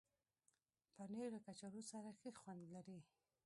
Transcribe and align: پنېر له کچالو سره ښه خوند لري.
پنېر 0.95 1.27
له 1.35 1.39
کچالو 1.45 1.81
سره 1.91 2.09
ښه 2.19 2.29
خوند 2.39 2.61
لري. 2.75 2.99